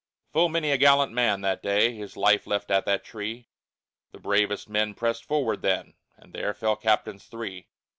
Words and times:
Full 0.33 0.49
many 0.49 0.71
a 0.71 0.79
gallant 0.79 1.13
man 1.13 1.41
that 1.41 1.61
day 1.61 1.93
His 1.93 2.17
life 2.17 2.47
left 2.47 2.71
at 2.71 2.85
that 2.87 3.03
tree, 3.03 3.49
The 4.13 4.19
bravest 4.19 4.67
men 4.67 4.95
pressed 4.95 5.23
forward 5.25 5.61
then, 5.61 5.93
And 6.17 6.33
there 6.33 6.55
fell 6.55 6.75
captains 6.75 7.27
three. 7.27 7.67